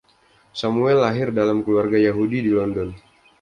Samuel 0.59 0.97
lahir 1.05 1.29
dalam 1.39 1.59
keluarga 1.65 1.93
Yahudi 2.07 2.37
di 2.41 2.49
London. 2.57 2.89